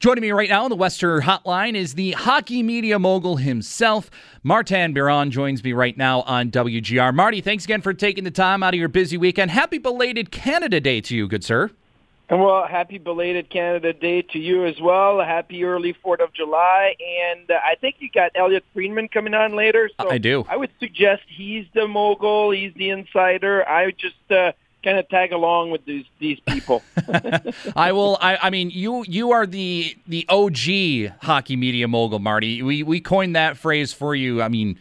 Joining 0.00 0.22
me 0.22 0.30
right 0.30 0.48
now 0.48 0.62
on 0.62 0.70
the 0.70 0.76
Western 0.76 1.22
Hotline 1.22 1.74
is 1.74 1.94
the 1.94 2.12
hockey 2.12 2.62
media 2.62 3.00
mogul 3.00 3.34
himself. 3.34 4.12
Martin 4.44 4.94
Biron 4.94 5.32
joins 5.32 5.64
me 5.64 5.72
right 5.72 5.96
now 5.96 6.20
on 6.20 6.52
WGR. 6.52 7.12
Marty, 7.12 7.40
thanks 7.40 7.64
again 7.64 7.82
for 7.82 7.92
taking 7.92 8.22
the 8.22 8.30
time 8.30 8.62
out 8.62 8.74
of 8.74 8.78
your 8.78 8.88
busy 8.88 9.16
weekend. 9.16 9.50
Happy 9.50 9.78
belated 9.78 10.30
Canada 10.30 10.78
Day 10.80 11.00
to 11.00 11.16
you, 11.16 11.26
good 11.26 11.42
sir. 11.42 11.72
And 12.28 12.40
well, 12.40 12.64
happy 12.68 12.98
belated 12.98 13.50
Canada 13.50 13.92
Day 13.92 14.22
to 14.22 14.38
you 14.38 14.66
as 14.66 14.80
well. 14.80 15.18
Happy 15.18 15.64
early 15.64 15.94
Fourth 15.94 16.20
of 16.20 16.32
July, 16.32 16.94
and 17.32 17.50
uh, 17.50 17.54
I 17.54 17.74
think 17.74 17.96
you 17.98 18.08
got 18.08 18.30
Elliotte 18.36 18.62
Friedman 18.72 19.08
coming 19.08 19.34
on 19.34 19.56
later. 19.56 19.90
So 20.00 20.08
I 20.08 20.18
do. 20.18 20.44
I 20.48 20.56
would 20.56 20.70
suggest 20.78 21.22
he's 21.26 21.66
the 21.74 21.88
mogul, 21.88 22.52
he's 22.52 22.72
the 22.74 22.90
insider. 22.90 23.68
I 23.68 23.86
would 23.86 23.98
just 23.98 24.30
uh, 24.30 24.52
kind 24.82 24.98
of 24.98 25.08
tag 25.08 25.32
along 25.32 25.70
with 25.70 25.84
these 25.84 26.04
these 26.18 26.40
people. 26.40 26.82
I 27.76 27.92
will. 27.92 28.18
I, 28.20 28.38
I 28.42 28.50
mean, 28.50 28.70
you 28.70 29.04
you 29.08 29.32
are 29.32 29.46
the 29.46 29.96
the 30.06 30.26
OG 30.28 31.22
hockey 31.22 31.56
media 31.56 31.88
mogul, 31.88 32.18
Marty. 32.18 32.62
We 32.62 32.82
we 32.82 33.00
coined 33.00 33.36
that 33.36 33.56
phrase 33.56 33.92
for 33.92 34.14
you. 34.14 34.42
I 34.42 34.48
mean 34.48 34.78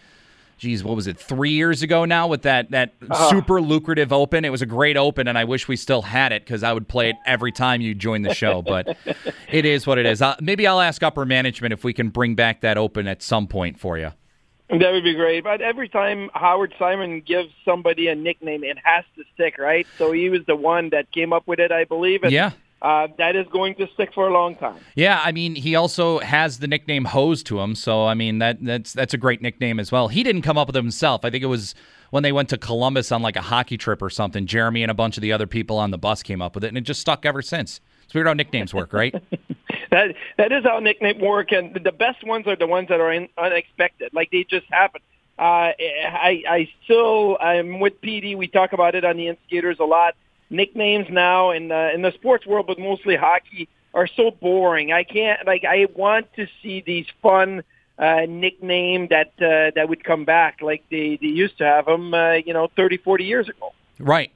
geez, 0.57 0.83
what 0.83 0.95
was 0.95 1.07
it, 1.07 1.19
three 1.19 1.51
years 1.51 1.83
ago 1.83 2.05
now 2.05 2.27
with 2.27 2.41
that 2.43 2.71
that 2.71 2.93
uh, 3.09 3.29
super 3.29 3.61
lucrative 3.61 4.11
open. 4.11 4.43
It 4.43 4.49
was 4.49 4.61
a 4.61 4.65
great 4.65 4.97
open, 4.97 5.27
and 5.27 5.37
I 5.37 5.43
wish 5.43 5.67
we 5.67 5.75
still 5.75 6.01
had 6.01 6.31
it 6.31 6.43
because 6.43 6.63
I 6.63 6.73
would 6.73 6.87
play 6.87 7.09
it 7.11 7.15
every 7.25 7.51
time 7.51 7.81
you 7.81 7.93
join 7.93 8.23
the 8.23 8.33
show. 8.33 8.61
But 8.61 8.97
it 9.51 9.65
is 9.65 9.87
what 9.87 9.97
it 9.97 10.05
is. 10.05 10.21
Uh, 10.21 10.35
maybe 10.41 10.67
I'll 10.67 10.81
ask 10.81 11.01
upper 11.03 11.25
management 11.25 11.73
if 11.73 11.83
we 11.83 11.93
can 11.93 12.09
bring 12.09 12.35
back 12.35 12.61
that 12.61 12.77
open 12.77 13.07
at 13.07 13.21
some 13.21 13.47
point 13.47 13.79
for 13.79 13.97
you. 13.97 14.11
That 14.69 14.91
would 14.91 15.03
be 15.03 15.15
great. 15.15 15.43
But 15.43 15.61
every 15.61 15.87
time 15.87 16.29
Howard 16.33 16.73
Simon 16.77 17.21
gives 17.21 17.49
somebody 17.63 18.09
a 18.09 18.15
nickname, 18.15 18.63
it 18.63 18.77
has 18.83 19.05
to 19.15 19.23
stick, 19.33 19.57
right? 19.57 19.87
So 19.97 20.11
he 20.11 20.29
was 20.29 20.41
the 20.45 20.57
one 20.57 20.89
that 20.89 21.11
came 21.11 21.31
up 21.31 21.47
with 21.47 21.59
it, 21.59 21.71
I 21.71 21.85
believe. 21.85 22.23
And 22.23 22.31
yeah 22.33 22.51
uh, 22.81 23.07
that 23.17 23.35
is 23.35 23.47
going 23.51 23.75
to 23.75 23.87
stick 23.93 24.13
for 24.13 24.27
a 24.27 24.33
long 24.33 24.55
time. 24.55 24.77
Yeah, 24.95 25.21
I 25.23 25.31
mean, 25.31 25.55
he 25.55 25.75
also 25.75 26.19
has 26.19 26.59
the 26.59 26.67
nickname 26.67 27.05
Hose 27.05 27.41
to 27.43 27.59
him, 27.59 27.75
so 27.75 28.05
I 28.05 28.13
mean 28.13 28.39
that 28.39 28.63
that's 28.63 28.93
that's 28.93 29.13
a 29.13 29.17
great 29.17 29.41
nickname 29.41 29.79
as 29.79 29.91
well. 29.91 30.07
He 30.07 30.23
didn't 30.23 30.43
come 30.43 30.57
up 30.57 30.67
with 30.67 30.75
it 30.75 30.83
himself. 30.83 31.25
I 31.25 31.29
think 31.29 31.43
it 31.43 31.47
was 31.47 31.73
when 32.11 32.23
they 32.23 32.31
went 32.31 32.49
to 32.49 32.57
Columbus 32.57 33.11
on 33.11 33.21
like 33.21 33.35
a 33.35 33.41
hockey 33.41 33.77
trip 33.77 34.01
or 34.01 34.09
something. 34.09 34.45
Jeremy 34.45 34.83
and 34.83 34.91
a 34.91 34.93
bunch 34.93 35.17
of 35.17 35.21
the 35.21 35.33
other 35.33 35.47
people 35.47 35.77
on 35.77 35.91
the 35.91 35.97
bus 35.97 36.21
came 36.21 36.41
up 36.41 36.53
with 36.53 36.63
it, 36.63 36.67
and 36.67 36.77
it 36.77 36.81
just 36.81 37.01
stuck 37.01 37.25
ever 37.25 37.41
since. 37.41 37.81
It's 38.05 38.13
weird 38.13 38.27
how 38.27 38.33
nicknames 38.33 38.73
work, 38.73 38.93
right? 38.93 39.13
that 39.91 40.15
that 40.37 40.51
is 40.51 40.63
how 40.63 40.79
nicknames 40.79 41.21
work, 41.21 41.51
and 41.51 41.73
the 41.73 41.91
best 41.91 42.25
ones 42.25 42.47
are 42.47 42.55
the 42.55 42.67
ones 42.67 42.89
that 42.89 42.99
are 42.99 43.11
in, 43.11 43.29
unexpected, 43.37 44.13
like 44.13 44.31
they 44.31 44.43
just 44.43 44.65
happen. 44.69 45.01
Uh, 45.39 45.71
I 45.71 46.43
I 46.49 46.69
still 46.83 47.37
I'm 47.39 47.79
with 47.79 48.01
PD. 48.01 48.37
We 48.37 48.47
talk 48.47 48.73
about 48.73 48.95
it 48.95 49.05
on 49.05 49.17
the 49.17 49.27
Instigators 49.27 49.77
a 49.79 49.85
lot 49.85 50.15
nicknames 50.49 51.07
now 51.09 51.51
in 51.51 51.67
the 51.67 51.93
in 51.93 52.01
the 52.01 52.11
sports 52.13 52.45
world, 52.45 52.67
but 52.67 52.79
mostly 52.79 53.15
hockey, 53.15 53.67
are 53.93 54.07
so 54.07 54.31
boring. 54.31 54.91
I 54.91 55.03
can't 55.03 55.45
like 55.45 55.63
I 55.63 55.87
want 55.95 56.33
to 56.35 56.47
see 56.61 56.83
these 56.85 57.05
fun 57.21 57.63
uh, 57.97 58.21
nickname 58.27 59.07
that 59.09 59.33
uh, 59.39 59.71
that 59.75 59.89
would 59.89 60.03
come 60.03 60.25
back 60.25 60.61
like 60.61 60.83
they, 60.91 61.17
they 61.19 61.27
used 61.27 61.57
to 61.57 61.63
have 61.63 61.85
them, 61.85 62.13
uh, 62.13 62.33
you 62.33 62.53
know, 62.53 62.69
30, 62.75 62.97
40 62.97 63.23
years 63.23 63.49
ago. 63.49 63.73
Right. 63.99 64.31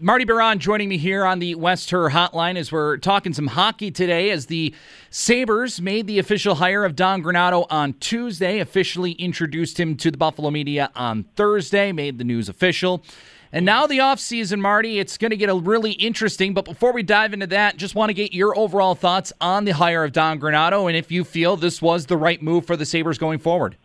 Marty 0.00 0.24
Biron 0.24 0.60
joining 0.60 0.88
me 0.88 0.96
here 0.96 1.24
on 1.24 1.40
the 1.40 1.56
West 1.56 1.90
Her 1.90 2.08
Hotline 2.10 2.56
as 2.56 2.70
we're 2.70 2.98
talking 2.98 3.32
some 3.32 3.48
hockey 3.48 3.90
today 3.90 4.30
as 4.30 4.46
the 4.46 4.72
Sabres 5.10 5.80
made 5.80 6.06
the 6.06 6.20
official 6.20 6.54
hire 6.54 6.84
of 6.84 6.94
Don 6.94 7.20
Granato 7.20 7.66
on 7.68 7.94
Tuesday, 7.94 8.60
officially 8.60 9.12
introduced 9.12 9.80
him 9.80 9.96
to 9.96 10.12
the 10.12 10.16
Buffalo 10.16 10.52
media 10.52 10.92
on 10.94 11.24
Thursday, 11.34 11.90
made 11.90 12.18
the 12.18 12.22
news 12.22 12.48
official. 12.48 13.02
And 13.50 13.66
now 13.66 13.88
the 13.88 13.98
offseason, 13.98 14.60
Marty, 14.60 15.00
it's 15.00 15.18
going 15.18 15.32
to 15.32 15.36
get 15.36 15.50
a 15.50 15.54
really 15.56 15.92
interesting. 15.92 16.54
But 16.54 16.64
before 16.64 16.92
we 16.92 17.02
dive 17.02 17.32
into 17.32 17.48
that, 17.48 17.76
just 17.76 17.96
want 17.96 18.10
to 18.10 18.14
get 18.14 18.32
your 18.32 18.56
overall 18.56 18.94
thoughts 18.94 19.32
on 19.40 19.64
the 19.64 19.72
hire 19.72 20.04
of 20.04 20.12
Don 20.12 20.38
Granato 20.38 20.86
and 20.86 20.96
if 20.96 21.10
you 21.10 21.24
feel 21.24 21.56
this 21.56 21.82
was 21.82 22.06
the 22.06 22.16
right 22.16 22.40
move 22.40 22.64
for 22.64 22.76
the 22.76 22.86
Sabres 22.86 23.18
going 23.18 23.40
forward. 23.40 23.76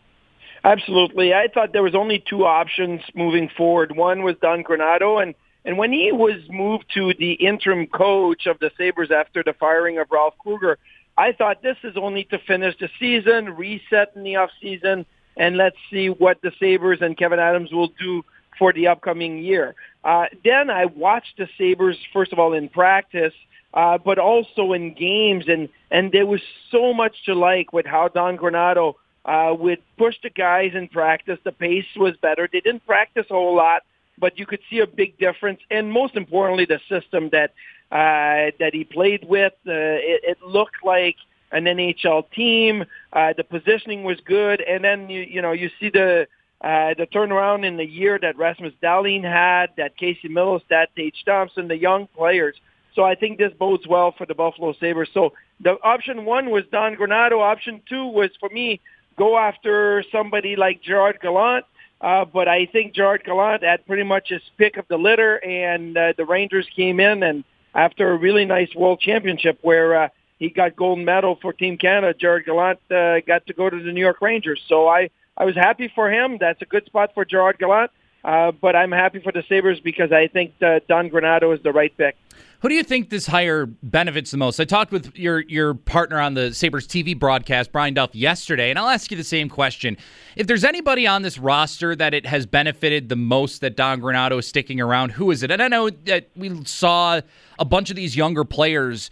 Absolutely. 0.64 1.34
I 1.34 1.48
thought 1.52 1.74
there 1.74 1.82
was 1.82 1.96
only 1.96 2.24
two 2.30 2.46
options 2.46 3.02
moving 3.16 3.50
forward. 3.50 3.96
One 3.96 4.22
was 4.22 4.36
Don 4.44 4.64
Granato, 4.64 5.20
and, 5.20 5.34
and 5.66 5.78
when 5.78 5.92
he 5.92 6.12
was 6.12 6.42
moved 6.50 6.86
to 6.94 7.14
the 7.18 7.34
interim 7.34 7.88
coach 7.88 8.46
of 8.48 8.60
the 8.60 8.72
Sabres 8.78 9.12
after 9.12 9.44
the 9.44 9.54
firing 9.54 9.98
of 9.98 10.08
Ralph 10.12 10.38
Krueger, 10.38 10.78
I 11.18 11.32
thought 11.32 11.62
this 11.62 11.78
is 11.84 11.96
only 11.96 12.24
to 12.26 12.40
finish 12.40 12.76
the 12.80 12.90
season, 13.00 13.56
reset 13.56 14.14
in 14.16 14.24
the 14.24 14.34
offseason, 14.34 15.06
and 15.38 15.58
let's 15.58 15.78
see 15.92 16.08
what 16.08 16.42
the 16.42 16.52
Sabres 16.60 17.00
and 17.02 17.18
Kevyn 17.18 17.40
Adams 17.40 17.72
will 17.72 17.92
do 18.00 18.24
for 18.58 18.74
the 18.74 18.88
upcoming 18.88 19.40
year. 19.40 19.76
Uh, 20.04 20.26
then 20.44 20.70
I 20.70 20.86
watched 20.86 21.38
the 21.38 21.48
Sabres, 21.58 21.98
first 22.12 22.34
of 22.34 22.40
all, 22.40 22.54
in 22.54 22.70
practice, 22.70 23.34
uh, 23.74 23.98
but 23.98 24.20
also 24.20 24.74
in 24.74 24.94
games, 24.94 25.46
and, 25.48 25.70
and 25.90 26.12
there 26.12 26.26
was 26.26 26.42
so 26.72 26.94
much 26.94 27.16
to 27.26 27.34
like 27.34 27.74
with 27.74 27.86
how 27.86 28.08
Don 28.08 28.38
Granato 28.38 28.96
uh, 29.26 29.54
would 29.58 29.82
push 29.98 30.16
the 30.22 30.30
guys 30.30 30.72
in 30.76 30.88
practice. 30.88 31.40
The 31.44 31.52
pace 31.52 31.86
was 31.96 32.16
better. 32.22 32.48
They 32.52 32.60
didn't 32.60 32.86
practice 32.86 33.26
a 33.30 33.34
whole 33.34 33.56
lot, 33.56 33.84
but 34.18 34.38
you 34.38 34.46
could 34.46 34.60
see 34.70 34.80
a 34.80 34.88
big 34.88 35.18
difference. 35.18 35.60
And 35.70 35.92
most 35.92 36.16
importantly, 36.16 36.66
the 36.66 36.80
system 36.90 37.30
that 37.32 37.54
uh, 37.92 38.52
that 38.60 38.72
he 38.74 38.84
played 38.84 39.24
with, 39.26 39.54
uh, 39.68 39.72
it, 39.72 40.22
it 40.24 40.42
looked 40.42 40.84
like 40.84 41.16
an 41.52 41.66
NHL 41.66 42.30
team. 42.32 42.86
Uh, 43.12 43.34
the 43.36 43.44
positioning 43.44 44.04
was 44.04 44.20
good, 44.26 44.62
and 44.62 44.84
then 44.84 45.10
you 45.10 45.22
you 45.22 45.42
know 45.42 45.52
you 45.52 45.70
see 45.80 45.90
the 45.90 46.28
uh, 46.62 46.94
the 46.98 47.06
turnaround 47.06 47.66
in 47.66 47.78
the 47.78 47.86
year 47.86 48.18
that 48.20 48.38
Rasmus 48.38 48.74
Dahlin 48.82 49.24
had, 49.24 49.68
that 49.78 49.98
Casey 49.98 50.30
Mittelstadt, 50.30 50.88
Tage 50.96 51.22
Thompson, 51.26 51.68
the 51.68 51.78
young 51.78 52.08
players. 52.08 52.56
So 52.96 53.04
I 53.04 53.16
think 53.16 53.38
this 53.38 53.52
bodes 53.54 53.86
well 53.88 54.14
for 54.18 54.26
the 54.26 54.36
Buffalo 54.36 54.74
Sabres. 54.80 55.10
So 55.14 55.34
the 55.60 55.78
option 55.84 56.26
one 56.26 56.52
was 56.52 56.64
Don 56.72 56.96
Granato. 56.96 57.40
Option 57.42 57.82
two 57.90 58.08
was 58.08 58.30
for 58.40 58.50
me 58.50 58.80
go 59.18 59.38
after 59.38 60.04
somebody 60.12 60.56
like 60.56 60.82
Gerard 60.82 61.20
Gallant. 61.22 61.66
Uh, 62.04 62.26
but 62.26 62.50
I 62.50 62.66
think 62.66 62.94
Gerard 62.94 63.24
Gallant 63.24 63.64
had 63.64 63.88
pretty 63.88 64.04
much 64.04 64.28
his 64.28 64.42
pick 64.58 64.76
of 64.76 64.86
the 64.90 64.98
litter, 64.98 65.38
and 65.38 65.98
uh, 65.98 66.14
the 66.18 66.26
Rangers 66.26 66.68
came 66.76 67.00
in 67.00 67.24
and 67.24 67.46
after 67.74 68.12
a 68.12 68.18
really 68.18 68.46
nice 68.46 68.70
World 68.76 69.00
Championship 69.00 69.58
where 69.62 70.04
uh, 70.04 70.10
he 70.38 70.50
got 70.50 70.76
gold 70.76 71.00
medal 71.00 71.40
for 71.42 71.54
Team 71.54 71.78
Canada, 71.78 72.14
Gerard 72.14 72.46
Gallant 72.46 72.80
uh, 72.92 73.22
got 73.22 73.48
to 73.48 73.54
go 73.54 73.70
to 73.70 73.82
the 73.82 73.92
New 73.92 74.02
York 74.02 74.22
Rangers. 74.22 74.62
So 74.68 74.88
I 74.88 75.10
I 75.38 75.46
was 75.46 75.56
happy 75.56 75.92
for 75.96 76.12
him. 76.12 76.38
That's 76.40 76.62
a 76.62 76.66
good 76.66 76.86
spot 76.86 77.12
for 77.14 77.26
Gerard 77.26 77.58
Gallant. 77.58 77.90
Uh, 78.24 78.52
but 78.52 78.76
I'm 78.76 78.92
happy 78.92 79.20
for 79.20 79.32
the 79.32 79.44
Sabres 79.50 79.80
because 79.82 80.12
I 80.12 80.28
think 80.28 80.58
Don 80.60 81.10
Granato 81.10 81.54
is 81.56 81.62
the 81.64 81.72
right 81.72 81.96
pick. 81.98 82.16
Who 82.64 82.70
do 82.70 82.76
you 82.76 82.84
think 82.84 83.10
this 83.10 83.28
hire 83.28 83.66
benefits 83.66 84.32
the 84.32 84.38
most? 84.38 84.58
I 84.58 84.64
talked 84.64 84.94
with 84.94 85.18
your 85.18 85.42
your 85.42 85.74
partner 85.74 86.22
on 86.22 86.34
the 86.34 86.54
Sabres 86.54 86.88
TV 86.88 87.18
broadcast, 87.18 87.74
Brian 87.74 87.94
Duff, 87.94 88.16
yesterday, 88.16 88.70
and 88.70 88.80
I'll 88.80 88.88
ask 88.88 89.12
you 89.12 89.18
the 89.18 89.24
same 89.26 89.50
question. 89.50 89.98
If 90.38 90.48
there's 90.48 90.64
anybody 90.64 91.06
on 91.06 91.24
this 91.24 91.38
roster 91.38 91.94
that 91.98 92.14
it 92.14 92.26
has 92.26 92.46
benefited 92.46 93.10
the 93.10 93.18
most 93.18 93.60
that 93.60 93.76
Don 93.76 94.00
Granato 94.00 94.40
is 94.40 94.48
sticking 94.48 94.80
around, 94.80 95.12
who 95.12 95.30
is 95.30 95.44
it? 95.44 95.52
And 95.52 95.62
I 95.62 95.68
know 95.68 95.90
that 95.90 96.30
we 96.38 96.64
saw 96.64 97.20
a 97.60 97.66
bunch 97.66 97.90
of 97.90 97.98
these 97.98 98.16
younger 98.16 98.46
players 98.46 99.10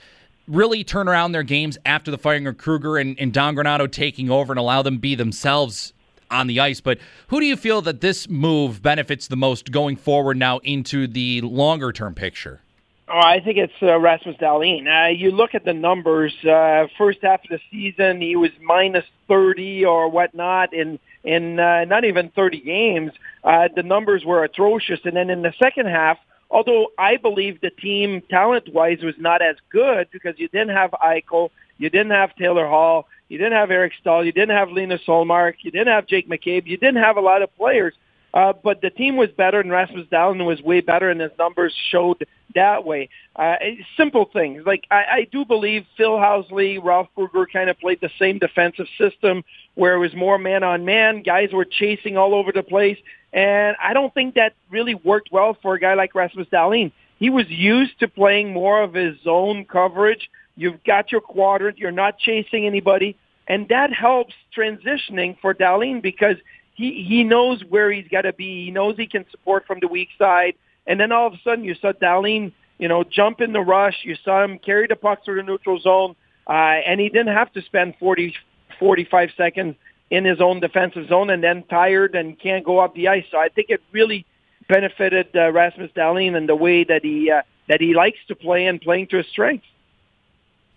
really 0.47 0.85
turn 0.85 1.09
around 1.09 1.33
their 1.33 1.43
games 1.43 1.77
after 1.85 2.09
the 2.09 2.17
firing 2.17 2.47
of 2.47 2.57
Krueger 2.57 2.97
and, 2.97 3.19
and 3.19 3.33
Don 3.33 3.57
Granato 3.57 3.91
taking 3.91 4.29
over 4.29 4.53
and 4.53 4.59
allow 4.59 4.81
them 4.81 4.97
be 4.97 5.13
themselves 5.13 5.91
on 6.31 6.47
the 6.47 6.59
ice. 6.59 6.81
But 6.81 6.97
who 7.27 7.39
do 7.39 7.45
you 7.45 7.55
feel 7.55 7.81
that 7.81 8.01
this 8.01 8.27
move 8.29 8.81
benefits 8.81 9.27
the 9.27 9.35
most 9.35 9.71
going 9.71 9.97
forward 9.97 10.37
now 10.37 10.59
into 10.59 11.07
the 11.07 11.41
longer 11.41 11.91
term 11.91 12.15
picture? 12.15 12.61
Oh, 13.07 13.19
I 13.19 13.41
think 13.41 13.57
it's 13.57 13.73
uh, 13.81 13.99
Rasmus 13.99 14.37
Dahlin. 14.37 14.87
Uh, 14.87 15.09
you 15.09 15.31
look 15.31 15.53
at 15.53 15.65
the 15.65 15.73
numbers. 15.73 16.33
Uh, 16.45 16.87
first 16.97 17.19
half 17.21 17.43
of 17.43 17.49
the 17.49 17.59
season, 17.69 18.21
he 18.21 18.37
was 18.37 18.51
minus 18.61 19.03
thirty 19.27 19.83
or 19.83 20.07
whatnot 20.07 20.73
in 20.73 20.97
in 21.23 21.59
uh, 21.59 21.83
not 21.85 22.05
even 22.05 22.29
thirty 22.29 22.61
games. 22.61 23.11
Uh, 23.43 23.67
the 23.75 23.83
numbers 23.83 24.23
were 24.23 24.45
atrocious. 24.45 25.01
And 25.03 25.15
then 25.17 25.29
in 25.29 25.41
the 25.41 25.53
second 25.59 25.87
half, 25.87 26.19
although 26.49 26.87
I 26.97 27.17
believe 27.17 27.59
the 27.59 27.69
team 27.69 28.21
talent-wise 28.29 29.01
was 29.01 29.15
not 29.17 29.41
as 29.41 29.57
good 29.69 30.07
because 30.11 30.35
you 30.37 30.47
didn't 30.47 30.69
have 30.69 30.91
Eichel, 30.91 31.49
you 31.79 31.89
didn't 31.89 32.11
have 32.11 32.35
Taylor 32.35 32.67
Hall, 32.67 33.07
you 33.31 33.37
didn't 33.37 33.53
have 33.53 33.71
Eric 33.71 33.93
Staal. 34.01 34.25
You 34.25 34.33
didn't 34.33 34.57
have 34.57 34.71
Linus 34.71 34.99
Ullmark. 35.07 35.53
You 35.61 35.71
didn't 35.71 35.87
have 35.87 36.05
Jake 36.05 36.27
McCabe. 36.27 36.67
You 36.67 36.75
didn't 36.75 37.01
have 37.01 37.15
a 37.15 37.21
lot 37.21 37.41
of 37.41 37.55
players. 37.55 37.93
Uh, 38.33 38.51
but 38.61 38.81
the 38.81 38.89
team 38.89 39.15
was 39.15 39.29
better, 39.29 39.61
and 39.61 39.71
Rasmus 39.71 40.07
Dahlin 40.11 40.45
was 40.45 40.61
way 40.61 40.81
better, 40.81 41.09
and 41.09 41.21
his 41.21 41.31
numbers 41.39 41.73
showed 41.91 42.27
that 42.55 42.83
way. 42.83 43.07
Uh, 43.37 43.55
simple 43.95 44.29
things 44.33 44.63
like 44.65 44.85
I, 44.91 45.03
I 45.09 45.27
do 45.31 45.45
believe 45.45 45.85
Phil 45.95 46.17
Housley, 46.17 46.77
Ralph 46.83 47.07
Krueger 47.15 47.45
kind 47.45 47.69
of 47.69 47.79
played 47.79 48.01
the 48.01 48.09
same 48.19 48.37
defensive 48.37 48.87
system 48.97 49.45
where 49.75 49.95
it 49.95 49.99
was 49.99 50.13
more 50.13 50.37
man 50.37 50.63
on 50.63 50.83
man. 50.83 51.23
Guys 51.23 51.53
were 51.53 51.63
chasing 51.63 52.17
all 52.17 52.35
over 52.35 52.51
the 52.51 52.63
place, 52.63 52.97
and 53.31 53.77
I 53.81 53.93
don't 53.93 54.13
think 54.13 54.35
that 54.35 54.55
really 54.69 54.95
worked 54.95 55.29
well 55.31 55.57
for 55.61 55.75
a 55.75 55.79
guy 55.79 55.93
like 55.93 56.13
Rasmus 56.13 56.47
Dahlin. 56.51 56.91
He 57.17 57.29
was 57.29 57.45
used 57.47 57.97
to 58.01 58.09
playing 58.09 58.51
more 58.51 58.81
of 58.81 58.93
his 58.93 59.15
zone 59.23 59.63
coverage 59.63 60.29
You've 60.55 60.83
got 60.83 61.11
your 61.11 61.21
quadrant. 61.21 61.77
You're 61.77 61.91
not 61.91 62.17
chasing 62.17 62.65
anybody. 62.65 63.17
And 63.47 63.67
that 63.69 63.91
helps 63.93 64.33
transitioning 64.55 65.37
for 65.41 65.53
Dahlin 65.53 66.01
because 66.01 66.37
he, 66.73 67.05
he 67.07 67.23
knows 67.23 67.63
where 67.67 67.91
he's 67.91 68.07
got 68.07 68.21
to 68.21 68.33
be. 68.33 68.65
He 68.65 68.71
knows 68.71 68.95
he 68.97 69.07
can 69.07 69.25
support 69.31 69.65
from 69.65 69.79
the 69.81 69.87
weak 69.87 70.09
side. 70.17 70.53
And 70.87 70.99
then 70.99 71.11
all 71.11 71.27
of 71.27 71.33
a 71.33 71.39
sudden 71.43 71.63
you 71.63 71.75
saw 71.75 71.91
Dahlin, 71.91 72.53
you 72.77 72.87
know, 72.87 73.03
jump 73.03 73.41
in 73.41 73.53
the 73.53 73.61
rush. 73.61 73.99
You 74.03 74.15
saw 74.23 74.43
him 74.43 74.59
carry 74.59 74.87
the 74.87 74.95
puck 74.95 75.25
through 75.25 75.35
the 75.35 75.43
neutral 75.43 75.79
zone. 75.79 76.15
uh, 76.47 76.51
and 76.53 76.99
he 76.99 77.09
didn't 77.09 77.33
have 77.33 77.51
to 77.53 77.61
spend 77.61 77.95
40, 77.99 78.33
45 78.79 79.29
seconds 79.37 79.75
in 80.09 80.25
his 80.25 80.41
own 80.41 80.59
defensive 80.59 81.07
zone 81.07 81.29
and 81.29 81.43
then 81.43 81.63
tired 81.63 82.15
and 82.15 82.39
can't 82.39 82.65
go 82.65 82.79
up 82.79 82.93
the 82.93 83.07
ice. 83.07 83.25
So 83.31 83.37
I 83.37 83.47
think 83.49 83.69
it 83.69 83.81
really 83.91 84.25
benefited 84.67 85.27
uh, 85.35 85.51
Rasmus 85.51 85.91
Dahlin 85.95 86.35
and 86.35 86.47
the 86.47 86.55
way 86.55 86.83
that 86.83 87.01
he 87.03 87.31
uh, 87.31 87.41
that 87.67 87.79
he 87.79 87.93
likes 87.93 88.17
to 88.27 88.35
play 88.35 88.65
and 88.65 88.81
playing 88.81 89.07
to 89.07 89.17
his 89.17 89.27
strengths. 89.27 89.67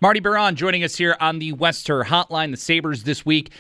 Marty 0.01 0.21
Biron 0.21 0.57
joining 0.57 0.83
us 0.83 0.97
here 0.97 1.17
on 1.21 1.39
the 1.39 1.53
Wester 1.53 2.03
Hotline. 2.05 2.51
The 2.51 2.57
Sabres 2.57 3.05
this 3.05 3.25
week 3.25 3.51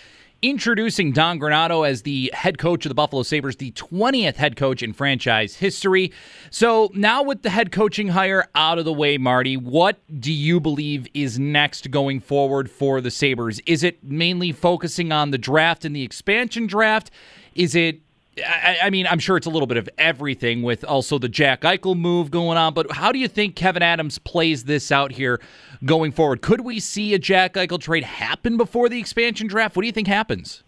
introducing 0.43 1.13
Don 1.13 1.39
Granato 1.39 1.89
as 1.89 2.03
the 2.03 2.31
head 2.35 2.59
coach 2.59 2.85
of 2.85 2.91
the 2.91 2.95
Buffalo 2.95 3.23
Sabres, 3.23 3.57
the 3.57 3.71
20th 3.73 4.35
head 4.35 4.57
coach 4.57 4.83
in 4.83 4.93
franchise 4.93 5.57
history. 5.57 6.13
So 6.51 6.91
now 6.93 7.23
with 7.23 7.43
the 7.43 7.51
head 7.51 7.73
coaching 7.73 8.09
hire 8.09 8.47
out 8.55 8.79
of 8.79 8.85
the 8.85 8.93
way, 8.93 9.17
Marty, 9.17 9.57
what 9.57 10.01
do 10.21 10.33
you 10.33 10.61
believe 10.61 11.07
is 11.15 11.39
next 11.39 11.91
going 11.91 12.21
forward 12.21 12.71
for 12.71 13.01
the 13.01 13.11
Sabres? 13.11 13.61
Is 13.65 13.83
it 13.83 14.05
mainly 14.05 14.53
focusing 14.53 15.13
on 15.13 15.31
the 15.31 15.39
draft 15.39 15.85
and 15.85 15.97
the 15.97 16.03
expansion 16.03 16.67
draft? 16.67 17.11
Is 17.55 17.75
it 17.75 18.01
I, 18.39 18.79
I, 18.85 18.91
mean, 18.91 19.07
I'm 19.09 19.19
sure 19.19 19.37
it's 19.37 19.47
a 19.47 19.51
little 19.51 19.67
bit 19.67 19.77
of 19.77 19.89
everything 19.97 20.63
with 20.63 20.85
also 20.85 21.19
the 21.19 21.29
Jack 21.29 21.63
Eichel 21.63 21.97
move 21.97 22.31
going 22.31 22.59
on, 22.59 22.75
but 22.75 22.91
how 22.93 23.13
do 23.13 23.19
you 23.19 23.29
think 23.29 23.55
Kevyn 23.55 23.83
Adams 23.83 24.19
plays 24.19 24.65
this 24.65 24.91
out 24.91 25.13
here 25.13 25.41
going 25.85 26.13
forward? 26.13 26.43
Could 26.43 26.63
we 26.63 26.81
see 26.81 27.15
a 27.15 27.19
Jack 27.19 27.55
Eichel 27.55 27.81
trade 27.81 28.05
happen 28.05 28.57
before 28.57 28.89
the 28.89 28.99
expansion 28.99 29.47
draft? 29.47 29.77
What 29.77 29.83
do 29.83 29.87
you 29.87 29.93
think 29.93 30.09
happens? 30.09 30.63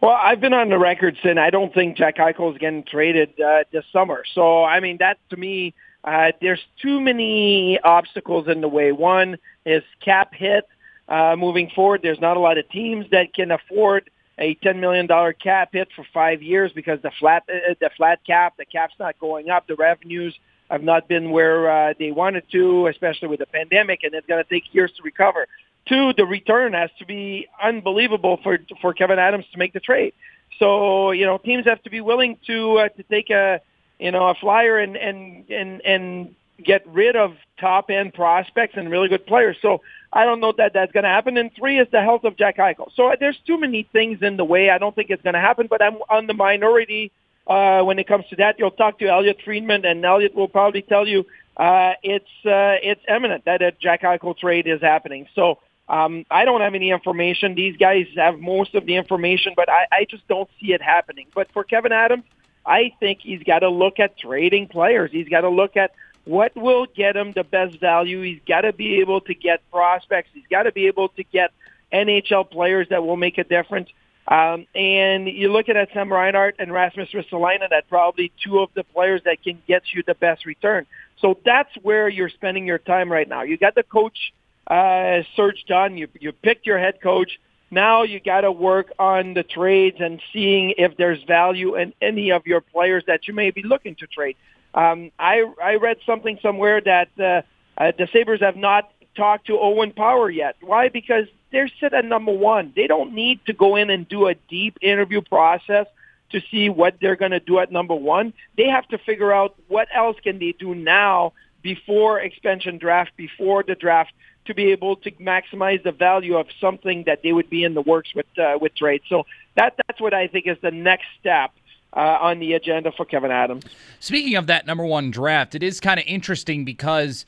Well, 0.00 0.18
I've 0.20 0.40
been 0.40 0.52
on 0.52 0.68
the 0.68 0.78
record 0.78 1.16
saying 1.22 1.38
I 1.38 1.50
don't 1.50 1.72
think 1.72 1.96
Jack 1.96 2.16
Eichel 2.16 2.52
is 2.52 2.58
getting 2.58 2.82
traded 2.82 3.40
uh, 3.40 3.64
this 3.70 3.84
summer. 3.92 4.24
So, 4.34 4.64
I 4.64 4.80
mean, 4.80 4.98
that 4.98 5.18
to 5.30 5.36
me, 5.36 5.74
uh, 6.02 6.32
there's 6.40 6.60
too 6.82 7.00
many 7.00 7.80
obstacles 7.80 8.48
in 8.48 8.60
the 8.60 8.68
way. 8.68 8.92
One 8.92 9.38
is 9.64 9.82
cap 10.00 10.34
hit 10.34 10.68
uh, 11.08 11.36
moving 11.38 11.70
forward. 11.70 12.02
There's 12.02 12.20
not 12.20 12.36
a 12.36 12.40
lot 12.40 12.58
of 12.58 12.68
teams 12.68 13.06
that 13.10 13.32
can 13.32 13.50
afford 13.50 14.10
a 14.38 14.54
$10 14.56 14.80
million 14.80 15.08
cap 15.42 15.70
hit 15.72 15.88
for 15.94 16.04
five 16.12 16.42
years 16.42 16.72
because 16.74 17.00
the 17.02 17.12
flat, 17.18 17.44
uh, 17.48 17.74
the 17.80 17.90
flat 17.96 18.20
cap, 18.26 18.54
the 18.56 18.64
cap's 18.64 18.94
not 18.98 19.18
going 19.18 19.50
up. 19.50 19.66
The 19.66 19.76
revenues 19.76 20.34
have 20.70 20.82
not 20.82 21.08
been 21.08 21.30
where 21.30 21.70
uh, 21.70 21.94
they 21.98 22.10
wanted 22.10 22.44
to, 22.52 22.86
especially 22.88 23.28
with 23.28 23.40
the 23.40 23.46
pandemic, 23.46 24.00
and 24.02 24.14
it's 24.14 24.26
going 24.26 24.42
to 24.42 24.48
take 24.48 24.64
years 24.72 24.92
to 24.96 25.02
recover. 25.02 25.46
Two, 25.86 26.12
the 26.16 26.24
return 26.24 26.72
has 26.72 26.90
to 26.98 27.06
be 27.06 27.46
unbelievable 27.62 28.40
for 28.42 28.58
for 28.80 28.94
Kevyn 28.94 29.18
Adams 29.18 29.44
to 29.52 29.58
make 29.58 29.74
the 29.74 29.80
trade. 29.80 30.14
So 30.58 31.10
you 31.10 31.26
know, 31.26 31.38
teams 31.38 31.66
have 31.66 31.82
to 31.82 31.90
be 31.90 32.00
willing 32.00 32.38
to 32.46 32.78
uh, 32.78 32.88
to 32.88 33.02
take 33.04 33.28
a 33.30 33.60
you 33.98 34.10
know 34.10 34.28
a 34.28 34.34
flyer 34.34 34.78
and 34.78 34.96
and 34.96 35.48
and 35.50 35.82
and 35.82 36.34
get 36.64 36.86
rid 36.86 37.16
of 37.16 37.34
top 37.60 37.90
end 37.90 38.14
prospects 38.14 38.74
and 38.76 38.90
really 38.90 39.08
good 39.08 39.26
players. 39.26 39.56
So 39.60 39.82
I 40.14 40.24
don't 40.24 40.40
know 40.40 40.52
that 40.56 40.72
that's 40.72 40.92
going 40.92 41.02
to 41.02 41.10
happen. 41.10 41.36
And 41.36 41.50
three 41.54 41.80
is 41.80 41.88
the 41.90 42.00
health 42.00 42.22
of 42.22 42.36
Jack 42.36 42.58
Eichel. 42.58 42.88
So 42.94 43.08
uh, 43.08 43.16
there's 43.18 43.38
too 43.46 43.58
many 43.58 43.82
things 43.92 44.22
in 44.22 44.36
the 44.36 44.44
way. 44.44 44.70
I 44.70 44.78
don't 44.78 44.94
think 44.94 45.10
it's 45.10 45.22
going 45.22 45.34
to 45.34 45.40
happen. 45.40 45.66
But 45.68 45.82
I'm 45.82 45.96
on 46.08 46.28
the 46.28 46.34
minority 46.34 47.10
uh, 47.48 47.82
when 47.82 47.98
it 47.98 48.06
comes 48.06 48.24
to 48.30 48.36
that. 48.36 48.58
You'll 48.58 48.70
talk 48.70 49.00
to 49.00 49.08
Elliotte 49.08 49.42
Friedman, 49.44 49.84
and 49.84 50.04
Elliotte 50.04 50.36
will 50.36 50.48
probably 50.48 50.82
tell 50.82 51.06
you 51.06 51.26
uh, 51.56 51.94
it's 52.04 52.24
uh, 52.46 52.78
it's 52.80 53.02
eminent 53.08 53.44
that 53.46 53.60
a 53.60 53.72
Jack 53.72 54.02
Eichel 54.02 54.38
trade 54.38 54.68
is 54.68 54.80
happening. 54.80 55.26
So 55.34 55.58
um, 55.88 56.24
I 56.30 56.44
don't 56.44 56.60
have 56.60 56.74
any 56.74 56.90
information. 56.90 57.56
These 57.56 57.76
guys 57.76 58.06
have 58.16 58.38
most 58.38 58.76
of 58.76 58.86
the 58.86 58.94
information, 58.94 59.52
but 59.56 59.68
I, 59.68 59.86
I 59.90 60.06
just 60.08 60.26
don't 60.28 60.48
see 60.60 60.72
it 60.72 60.80
happening. 60.80 61.26
But 61.34 61.50
for 61.52 61.64
Kevyn 61.64 61.90
Adams, 61.90 62.24
I 62.64 62.92
think 63.00 63.18
he's 63.20 63.42
got 63.42 63.58
to 63.60 63.68
look 63.68 63.98
at 63.98 64.16
trading 64.16 64.68
players. 64.68 65.10
He's 65.12 65.28
got 65.28 65.42
to 65.42 65.50
look 65.50 65.76
at 65.76 65.90
what 66.24 66.56
will 66.56 66.86
get 66.86 67.16
him 67.16 67.32
the 67.32 67.44
best 67.44 67.78
value. 67.80 68.22
He's 68.22 68.40
got 68.46 68.62
to 68.62 68.72
be 68.72 69.00
able 69.00 69.20
to 69.22 69.34
get 69.34 69.60
prospects. 69.70 70.30
He's 70.32 70.46
got 70.50 70.64
to 70.64 70.72
be 70.72 70.86
able 70.86 71.08
to 71.10 71.24
get 71.24 71.52
NHL 71.92 72.50
players 72.50 72.88
that 72.90 73.04
will 73.04 73.16
make 73.16 73.38
a 73.38 73.44
difference. 73.44 73.90
Um, 74.26 74.66
and 74.74 75.28
you're 75.28 75.50
looking 75.50 75.76
at 75.76 75.92
Sam 75.92 76.10
Reinhart 76.10 76.56
and 76.58 76.72
Rasmus 76.72 77.10
Ristolainen, 77.12 77.68
that 77.70 77.88
probably 77.88 78.32
two 78.42 78.60
of 78.60 78.70
the 78.74 78.84
players 78.84 79.20
that 79.24 79.42
can 79.42 79.62
get 79.68 79.82
you 79.92 80.02
the 80.06 80.14
best 80.14 80.46
return. 80.46 80.86
So 81.18 81.38
that's 81.44 81.70
where 81.82 82.08
you're 82.08 82.30
spending 82.30 82.66
your 82.66 82.78
time 82.78 83.12
right 83.12 83.28
now. 83.28 83.42
You 83.42 83.58
got 83.58 83.74
the 83.74 83.82
coach 83.82 84.32
uh, 84.66 85.22
search 85.36 85.66
done. 85.66 85.98
You 85.98 86.08
you 86.18 86.32
picked 86.32 86.66
your 86.66 86.78
head 86.78 87.02
coach. 87.02 87.38
Now 87.70 88.02
you 88.02 88.18
got 88.18 88.42
to 88.42 88.52
work 88.52 88.92
on 88.98 89.34
the 89.34 89.42
trades 89.42 89.96
and 90.00 90.22
seeing 90.32 90.74
if 90.78 90.96
there's 90.96 91.22
value 91.24 91.76
in 91.76 91.92
any 92.00 92.30
of 92.32 92.46
your 92.46 92.60
players 92.60 93.04
that 93.06 93.28
you 93.28 93.34
may 93.34 93.50
be 93.50 93.62
looking 93.62 93.94
to 93.96 94.06
trade. 94.06 94.36
Um, 94.74 95.10
I 95.18 95.44
I 95.62 95.76
read 95.76 95.98
something 96.04 96.38
somewhere 96.42 96.80
that 96.80 97.08
uh, 97.18 97.42
uh, 97.80 97.92
the 97.96 98.08
Sabres 98.12 98.40
have 98.40 98.56
not 98.56 98.90
talked 99.16 99.46
to 99.46 99.58
Owen 99.58 99.92
Power 99.92 100.28
yet. 100.28 100.56
Why? 100.60 100.88
Because 100.88 101.26
they're 101.52 101.70
set 101.80 101.94
at 101.94 102.04
number 102.04 102.32
one. 102.32 102.72
They 102.74 102.88
don't 102.88 103.14
need 103.14 103.44
to 103.46 103.52
go 103.52 103.76
in 103.76 103.88
and 103.88 104.08
do 104.08 104.26
a 104.26 104.34
deep 104.34 104.76
interview 104.82 105.20
process 105.20 105.86
to 106.30 106.40
see 106.50 106.68
what 106.68 106.96
they're 107.00 107.14
going 107.14 107.30
to 107.30 107.40
do 107.40 107.60
at 107.60 107.70
number 107.70 107.94
one. 107.94 108.32
They 108.56 108.66
have 108.68 108.88
to 108.88 108.98
figure 108.98 109.32
out 109.32 109.54
what 109.68 109.86
else 109.94 110.16
can 110.22 110.40
they 110.40 110.52
do 110.52 110.74
now 110.74 111.32
before 111.62 112.20
expansion 112.20 112.78
draft, 112.78 113.12
before 113.16 113.62
the 113.62 113.76
draft, 113.76 114.12
to 114.46 114.54
be 114.54 114.72
able 114.72 114.96
to 114.96 115.10
maximize 115.12 115.82
the 115.82 115.92
value 115.92 116.36
of 116.36 116.46
something 116.60 117.04
that 117.06 117.22
they 117.22 117.32
would 117.32 117.48
be 117.48 117.64
in 117.64 117.74
the 117.74 117.80
works 117.80 118.14
with 118.14 118.26
uh, 118.38 118.58
with 118.60 118.74
trade. 118.74 119.02
So 119.08 119.24
that 119.54 119.74
that's 119.86 120.00
what 120.00 120.12
I 120.12 120.26
think 120.26 120.46
is 120.46 120.58
the 120.60 120.70
next 120.70 121.06
step. 121.20 121.52
Uh, 121.96 122.18
on 122.20 122.40
the 122.40 122.54
agenda 122.54 122.90
for 122.90 123.06
Kevyn 123.06 123.30
Adams. 123.30 123.62
Speaking 124.00 124.34
of 124.34 124.48
that 124.48 124.66
number 124.66 124.84
one 124.84 125.12
draft, 125.12 125.54
it 125.54 125.62
is 125.62 125.78
kind 125.78 126.00
of 126.00 126.04
interesting 126.08 126.64
because 126.64 127.24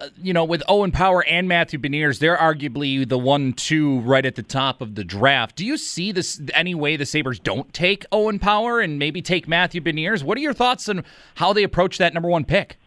uh, 0.00 0.08
you 0.22 0.32
know, 0.32 0.44
with 0.44 0.62
Owen 0.68 0.92
Power 0.92 1.24
and 1.24 1.46
Matthew 1.46 1.78
Beniers, 1.78 2.18
they're 2.18 2.36
arguably 2.36 3.06
the 3.06 3.18
one 3.18 3.52
two 3.52 4.00
right 4.00 4.24
at 4.24 4.34
the 4.34 4.42
top 4.42 4.80
of 4.80 4.94
the 4.94 5.04
draft. 5.04 5.56
Do 5.56 5.66
you 5.66 5.76
see 5.76 6.10
this 6.12 6.40
any 6.54 6.74
way 6.74 6.96
the 6.96 7.04
Sabres 7.04 7.38
don't 7.38 7.72
take 7.74 8.06
Owen 8.10 8.38
Power 8.38 8.80
and 8.80 8.98
maybe 8.98 9.20
take 9.20 9.46
Matthew 9.46 9.80
Beniers? 9.80 10.22
What 10.22 10.38
are 10.38 10.40
your 10.40 10.54
thoughts 10.54 10.88
on 10.88 11.04
how 11.34 11.52
they 11.52 11.62
approach 11.62 11.98
that 11.98 12.14
number 12.14 12.28
one 12.28 12.44
pick? 12.44 12.78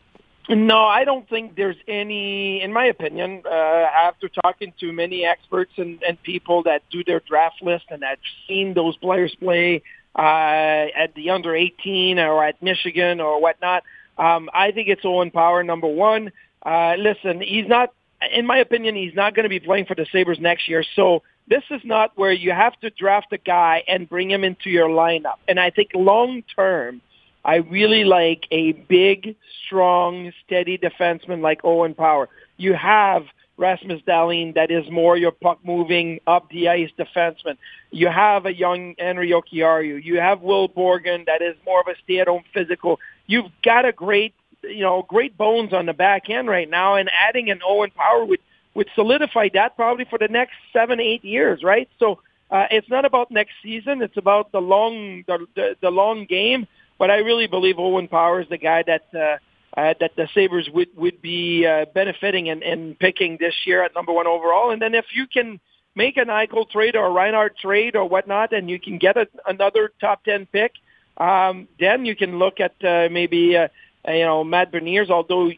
No, 0.49 0.83
I 0.83 1.05
don't 1.05 1.27
think 1.29 1.55
there's 1.55 1.77
any, 1.87 2.61
in 2.61 2.73
my 2.73 2.85
opinion, 2.85 3.43
uh, 3.45 3.49
after 3.49 4.27
talking 4.27 4.73
to 4.79 4.91
many 4.91 5.23
experts 5.23 5.71
and, 5.77 6.03
and 6.03 6.21
people 6.21 6.63
that 6.63 6.81
do 6.89 7.03
their 7.03 7.21
draft 7.21 7.61
list 7.61 7.85
and 7.89 8.03
have 8.03 8.17
seen 8.47 8.73
those 8.73 8.97
players 8.97 9.33
play 9.35 9.83
uh, 10.15 10.87
at 10.95 11.13
the 11.15 11.29
under 11.29 11.55
18 11.55 12.19
or 12.19 12.43
at 12.43 12.61
Michigan 12.61 13.19
or 13.19 13.41
whatnot, 13.41 13.83
um, 14.17 14.49
I 14.53 14.71
think 14.71 14.87
it's 14.89 15.01
Owen 15.03 15.31
Power, 15.31 15.63
number 15.63 15.87
one. 15.87 16.31
Uh, 16.63 16.95
listen, 16.97 17.41
he's 17.41 17.67
not, 17.67 17.93
in 18.31 18.45
my 18.45 18.57
opinion, 18.57 18.95
he's 18.95 19.15
not 19.15 19.35
going 19.35 19.43
to 19.43 19.49
be 19.49 19.59
playing 19.59 19.85
for 19.85 19.95
the 19.95 20.05
Sabres 20.11 20.39
next 20.39 20.67
year. 20.67 20.83
So 20.95 21.23
this 21.47 21.63
is 21.71 21.81
not 21.83 22.11
where 22.15 22.31
you 22.31 22.51
have 22.51 22.79
to 22.81 22.89
draft 22.91 23.33
a 23.33 23.37
guy 23.37 23.83
and 23.87 24.07
bring 24.07 24.29
him 24.29 24.43
into 24.43 24.69
your 24.69 24.87
lineup. 24.87 25.37
And 25.47 25.59
I 25.59 25.71
think 25.71 25.91
long 25.93 26.43
term, 26.55 27.01
I 27.43 27.55
really 27.57 28.05
like 28.05 28.45
a 28.51 28.71
big, 28.71 29.35
strong, 29.65 30.31
steady 30.45 30.77
defenseman 30.77 31.41
like 31.41 31.61
Owen 31.63 31.93
Power. 31.93 32.29
You 32.57 32.73
have 32.73 33.25
Rasmus 33.57 34.01
Dahlin 34.07 34.55
that 34.55 34.71
is 34.71 34.89
more 34.89 35.15
your 35.15 35.31
puck 35.31 35.59
moving 35.63 36.19
up 36.25 36.49
the 36.49 36.69
ice 36.69 36.89
defenseman. 36.97 37.57
You 37.91 38.07
have 38.07 38.45
a 38.45 38.53
young 38.53 38.95
Henri 38.97 39.29
Jokiharju. 39.29 40.03
You 40.03 40.19
have 40.19 40.41
Will 40.41 40.67
Borgen 40.67 41.25
that 41.27 41.41
is 41.41 41.55
more 41.65 41.81
of 41.81 41.87
a 41.87 41.95
stay 42.03 42.19
at 42.19 42.27
home 42.27 42.43
physical. 42.53 42.99
You've 43.27 43.51
got 43.63 43.85
a 43.85 43.91
great 43.91 44.33
you 44.63 44.81
know, 44.81 45.05
great 45.07 45.37
bones 45.37 45.73
on 45.73 45.85
the 45.85 45.93
back 45.93 46.29
end 46.29 46.47
right 46.47 46.69
now, 46.69 46.95
and 46.95 47.09
adding 47.11 47.49
an 47.49 47.59
Owen 47.65 47.91
Power 47.91 48.25
would 48.25 48.39
would 48.73 48.89
solidify 48.95 49.49
that 49.53 49.75
probably 49.75 50.05
for 50.05 50.17
the 50.17 50.27
next 50.27 50.53
seven, 50.71 50.99
eight 50.99 51.23
years, 51.23 51.61
right? 51.63 51.87
So 51.99 52.19
uh, 52.49 52.65
it's 52.71 52.89
not 52.89 53.05
about 53.05 53.29
next 53.29 53.53
season; 53.61 54.01
it's 54.01 54.17
about 54.17 54.51
the 54.51 54.61
long 54.61 55.23
the, 55.27 55.45
the, 55.55 55.75
the 55.81 55.91
long 55.91 56.25
game. 56.25 56.67
But 56.97 57.11
I 57.11 57.17
really 57.17 57.47
believe 57.47 57.79
Owen 57.79 58.07
Power 58.07 58.41
is 58.41 58.49
the 58.49 58.57
guy 58.57 58.83
that 58.83 59.03
uh, 59.13 59.37
uh, 59.75 59.93
that 59.99 60.15
the 60.15 60.27
Sabres 60.33 60.69
would 60.73 60.89
would 60.95 61.21
be 61.21 61.65
uh, 61.65 61.85
benefiting 61.93 62.49
and, 62.49 62.63
and 62.63 62.97
picking 62.97 63.37
this 63.39 63.55
year 63.65 63.83
at 63.83 63.93
number 63.95 64.13
one 64.13 64.27
overall. 64.27 64.71
And 64.71 64.81
then 64.81 64.93
if 64.93 65.05
you 65.13 65.27
can 65.27 65.59
make 65.95 66.17
an 66.17 66.27
Eichel 66.27 66.69
trade 66.69 66.95
or 66.95 67.05
a 67.05 67.11
Reinhart 67.11 67.57
trade 67.57 67.95
or 67.95 68.07
whatnot, 68.07 68.53
and 68.53 68.69
you 68.69 68.79
can 68.79 68.97
get 68.97 69.17
a, 69.17 69.27
another 69.47 69.91
top 69.99 70.23
ten 70.23 70.45
pick, 70.45 70.73
um, 71.17 71.67
then 71.79 72.05
you 72.05 72.15
can 72.15 72.39
look 72.39 72.59
at 72.59 72.73
uh, 72.83 73.09
maybe. 73.11 73.57
Uh, 73.57 73.67
uh, 74.07 74.11
you 74.11 74.25
know, 74.25 74.43
Matt 74.43 74.71
Beniers, 74.71 75.09
although 75.09 75.51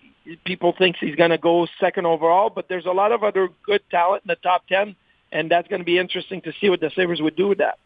people 0.46 0.74
think 0.78 0.98
he's 0.98 1.16
going 1.16 1.32
to 1.32 1.38
go 1.38 1.68
second 1.80 2.06
overall, 2.06 2.50
but 2.50 2.68
there's 2.68 2.86
a 2.86 2.92
lot 2.92 3.12
of 3.12 3.24
other 3.24 3.50
good 3.66 3.82
talent 3.90 4.24
in 4.26 4.30
the 4.30 4.36
top 4.36 4.68
10, 4.68 4.96
and 5.32 5.50
that's 5.50 5.68
going 5.68 5.80
to 5.80 5.86
be 5.86 5.98
interesting 5.98 6.42
to 6.42 6.54
see 6.60 6.70
what 6.70 6.80
the 6.80 6.92
Sabres 6.96 7.22
would 7.22 7.36
do 7.36 7.48
with 7.48 7.60
that. 7.60 7.78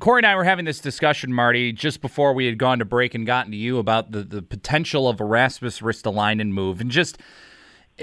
Corey 0.00 0.20
and 0.20 0.26
I 0.26 0.34
were 0.34 0.44
having 0.44 0.64
this 0.64 0.80
discussion, 0.80 1.32
Marty, 1.32 1.72
just 1.72 2.00
before 2.00 2.32
we 2.32 2.46
had 2.46 2.58
gone 2.58 2.80
to 2.80 2.84
break 2.84 3.14
and 3.14 3.24
gotten 3.24 3.52
to 3.52 3.56
you 3.56 3.78
about 3.78 4.10
the, 4.10 4.22
the 4.22 4.42
potential 4.42 5.08
of 5.08 5.20
a 5.20 5.24
Rasmus 5.24 5.80
Ristolainen 5.80 6.50
move 6.50 6.80
and 6.80 6.90
just 6.90 7.18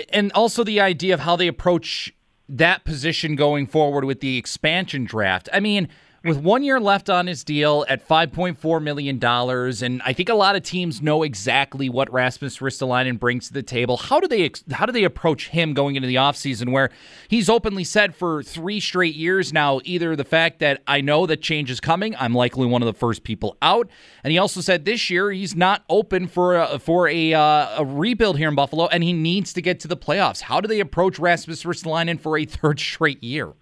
and 0.10 0.32
also 0.32 0.64
the 0.64 0.80
idea 0.80 1.14
of 1.14 1.20
how 1.20 1.36
they 1.36 1.48
approach 1.48 2.14
that 2.48 2.86
position 2.86 3.36
going 3.36 3.68
forward 3.68 4.06
with 4.06 4.22
the 4.22 4.38
expansion 4.38 5.04
draft. 5.04 5.50
I 5.52 5.60
mean, 5.60 5.90
with 6.24 6.38
one 6.38 6.62
year 6.62 6.80
left 6.80 7.10
on 7.10 7.26
his 7.26 7.44
deal 7.44 7.84
at 7.90 8.08
$5.4 8.08 8.84
million, 8.84 9.24
and 9.24 10.02
I 10.04 10.14
think 10.14 10.30
a 10.30 10.36
lot 10.36 10.56
of 10.56 10.62
teams 10.62 11.02
know 11.02 11.24
exactly 11.24 11.90
what 11.90 12.12
Rasmus 12.14 12.60
Ristolainen 12.60 13.20
brings 13.20 13.48
to 13.48 13.54
the 13.54 13.64
table. 13.64 13.98
How 13.98 14.20
do 14.20 14.28
they 14.28 14.52
how 14.72 14.86
do 14.86 14.92
they 14.92 15.04
approach 15.04 15.50
him 15.50 15.74
going 15.74 15.96
into 15.96 16.08
the 16.08 16.16
offseason 16.16 16.72
where 16.72 16.92
he's 17.28 17.50
openly 17.50 17.84
said 17.84 18.16
for 18.16 18.44
three 18.44 18.80
straight 18.80 19.16
years 19.16 19.52
now, 19.52 19.82
either 19.84 20.16
the 20.16 20.24
fact 20.24 20.60
that 20.60 20.84
I 20.86 21.02
know 21.02 21.26
that 21.26 21.42
change 21.42 21.72
is 21.72 21.80
coming, 21.80 22.16
I'm 22.18 22.36
likely 22.36 22.68
one 22.68 22.84
of 22.84 22.86
the 22.86 22.94
first 22.94 23.24
people 23.24 23.58
out, 23.62 23.90
and 24.24 24.32
he 24.32 24.38
also 24.38 24.62
said 24.62 24.86
this 24.86 25.10
year 25.10 25.32
he's 25.32 25.56
not 25.56 25.84
open 25.90 26.28
for 26.28 26.56
a, 26.56 26.78
for 26.78 27.08
a, 27.08 27.34
uh, 27.34 27.82
a 27.82 27.86
rebuild 27.86 28.38
here 28.38 28.50
in 28.50 28.56
Buffalo, 28.56 28.88
and 28.88 29.04
he 29.04 29.14
needs 29.14 29.54
to 29.54 29.62
get 29.62 29.80
to 29.80 29.88
the 29.88 29.98
playoffs. 29.98 30.42
How 30.42 30.62
do 30.62 30.68
they 30.68 30.80
approach 30.80 31.18
Rasmus 31.18 31.64
Ristolainen 31.64 32.20
for 32.20 32.38
a 32.38 32.46
third 32.46 32.80
straight 32.80 33.24
year? 33.24 33.54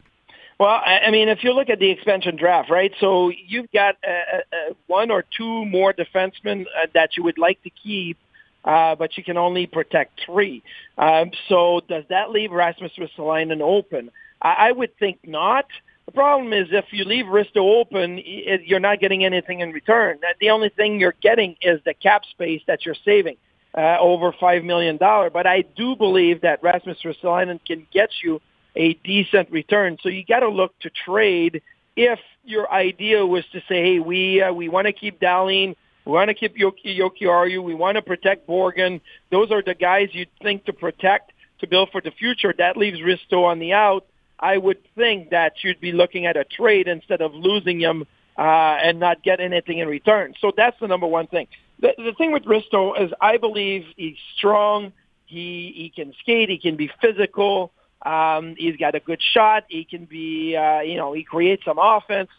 Well, 0.60 0.82
I 0.86 1.10
mean, 1.10 1.30
if 1.30 1.42
you 1.46 1.54
look 1.54 1.70
at 1.70 1.80
the 1.80 1.90
expansion 1.90 2.36
draft, 2.36 2.70
right? 2.70 2.92
So 3.00 3.30
you've 3.30 3.72
got 3.72 3.96
uh, 4.06 4.40
uh, 4.40 4.74
one 4.88 5.10
or 5.10 5.24
two 5.38 5.64
more 5.66 5.94
defensemen 5.94 6.64
uh, 6.64 6.88
that 6.94 7.16
you 7.16 7.24
would 7.24 7.38
like 7.38 7.64
to 7.64 7.70
keep, 7.70 8.18
uh, 8.66 8.96
but 8.96 9.18
you 9.18 9.24
can 9.24 9.38
only 9.38 9.68
protect 9.68 10.20
three. 10.26 10.62
Um, 10.98 11.32
so 11.48 11.80
does 11.88 12.04
that 12.10 12.32
leave 12.32 12.52
Rasmus 12.52 12.92
Ristolainen 13.00 13.62
open? 13.62 14.12
I, 14.42 14.56
I 14.68 14.72
would 14.74 14.98
think 14.98 15.20
not. 15.26 15.66
The 16.08 16.12
problem 16.12 16.52
is 16.52 16.68
if 16.72 16.92
you 16.92 17.06
leave 17.06 17.26
Risto 17.26 17.80
open, 17.80 18.22
you're 18.26 18.82
not 18.82 19.00
getting 19.00 19.24
anything 19.24 19.62
in 19.62 19.72
return. 19.72 20.20
The 20.42 20.50
only 20.50 20.70
thing 20.70 21.00
you're 21.00 21.16
getting 21.22 21.56
is 21.62 21.80
the 21.86 21.94
cap 21.94 22.24
space 22.32 22.64
that 22.68 22.86
you're 22.86 22.98
saving, 23.06 23.38
uh, 23.78 23.98
over 24.00 24.34
$5 24.34 24.66
million. 24.66 24.98
But 24.98 25.48
I 25.48 25.64
do 25.78 25.96
believe 25.96 26.42
that 26.42 26.62
Rasmus 26.62 26.98
Ristolainen 27.06 27.64
can 27.66 27.88
get 27.94 28.10
you 28.24 28.42
a 28.76 28.94
decent 28.94 29.52
return. 29.52 29.98
So 30.02 30.10
you 30.10 30.24
got 30.26 30.40
to 30.42 30.50
look 30.50 30.78
to 30.80 30.90
trade 31.06 31.62
if 31.96 32.20
your 32.46 32.72
idea 32.72 33.26
was 33.26 33.44
to 33.52 33.60
say, 33.68 33.84
hey, 33.84 34.00
we 34.00 34.42
uh, 34.42 34.54
we 34.54 34.70
want 34.70 34.88
to 34.88 34.94
keep 34.94 35.20
Dahlin, 35.20 35.76
we 36.06 36.12
want 36.12 36.30
to 36.30 36.34
keep 36.34 36.56
Yoki 36.56 36.98
Jokiharju, 36.98 37.62
we 37.62 37.74
want 37.74 37.96
to 37.96 38.02
protect 38.02 38.48
Borgen. 38.48 39.02
Those 39.32 39.52
are 39.52 39.62
the 39.62 39.76
guys 39.76 40.10
you'd 40.14 40.30
think 40.42 40.66
to 40.66 40.74
protect 40.74 41.34
to 41.60 41.68
build 41.68 41.90
for 41.92 42.02
the 42.02 42.12
future. 42.12 42.54
That 42.58 42.78
leaves 42.78 43.00
Risto 43.00 43.44
on 43.44 43.60
the 43.60 43.74
out. 43.74 44.06
I 44.40 44.58
would 44.58 44.78
think 44.96 45.32
that 45.32 45.54
you'd 45.62 45.82
be 45.82 45.92
looking 45.92 46.26
at 46.26 46.38
a 46.38 46.46
trade 46.46 46.88
instead 46.88 47.22
of 47.22 47.34
losing 47.34 47.82
him 47.82 48.08
uh, 48.38 48.42
and 48.42 49.00
not 49.00 49.22
get 49.22 49.42
anything 49.42 49.80
in 49.80 49.88
return. 49.90 50.34
So 50.40 50.54
that's 50.56 50.80
the 50.80 50.88
number 50.88 51.08
one 51.08 51.28
thing. 51.28 51.48
The, 51.82 51.94
the 51.98 52.14
thing 52.18 52.32
with 52.32 52.44
Risto 52.44 53.00
is 53.04 53.12
I 53.20 53.38
believe 53.38 53.86
he's 53.98 54.16
strong. 54.38 54.94
He 55.26 55.74
he 55.76 55.92
can 55.94 56.14
skate. 56.22 56.50
He 56.50 56.58
can 56.58 56.78
be 56.78 56.90
physical. 57.02 57.74
Um, 58.06 58.56
he's 58.58 58.78
got 58.78 58.96
a 58.96 59.00
good 59.00 59.22
shot. 59.34 59.66
He 59.68 59.84
can 59.84 60.06
be, 60.06 60.56
uh, 60.56 60.82
you 60.82 60.96
know, 60.96 61.14
he 61.14 61.24
creates 61.24 61.66
some 61.66 61.78
offense. 61.80 62.30